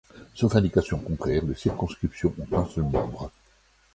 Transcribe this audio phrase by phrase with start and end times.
[0.33, 3.29] Sauf indication contraire, les circonscriptions on un seul membre.